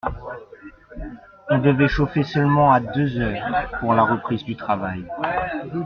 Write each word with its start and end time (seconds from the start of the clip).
On 1.51 1.59
devait 1.59 1.87
chauffer 1.87 2.23
seulement 2.23 2.71
à 2.71 2.79
deux 2.79 3.19
heures, 3.19 3.67
pour 3.81 3.93
la 3.93 4.01
reprise 4.03 4.43
du 4.43 4.55
travail. 4.55 5.05